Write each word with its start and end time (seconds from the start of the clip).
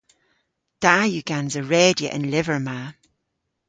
Da 0.83 0.95
yw 1.09 1.23
gansa 1.29 1.61
redya 1.71 2.09
an 2.15 2.29
lyver 2.31 2.59
ma. 2.67 2.79